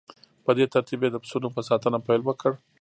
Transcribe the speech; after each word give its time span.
په 0.45 0.51
دې 0.57 0.65
ترتیب 0.73 0.99
یې 1.03 1.09
د 1.11 1.17
پسونو 1.23 1.47
په 1.55 1.61
ساتنه 1.69 1.97
پیل 2.07 2.21
وکړ 2.25 2.51